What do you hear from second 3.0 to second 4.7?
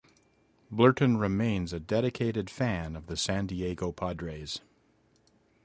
the San Diego Padres.